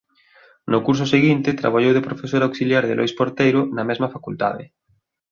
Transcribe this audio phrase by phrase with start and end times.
[0.71, 4.63] No curso seguinte traballou de profesor auxiliar de Lois Porteiro na mesma facultade.